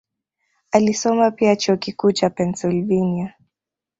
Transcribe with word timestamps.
Alisoma 0.71 1.31
pia 1.31 1.55
Chuo 1.55 1.77
Kikuu 1.77 2.11
cha 2.11 2.29
Pennsylvania 2.29 3.33